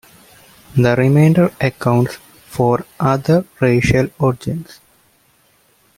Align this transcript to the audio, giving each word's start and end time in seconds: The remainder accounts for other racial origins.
The 0.75 0.95
remainder 0.95 1.51
accounts 1.61 2.15
for 2.47 2.87
other 2.99 3.45
racial 3.59 4.07
origins. 4.17 4.79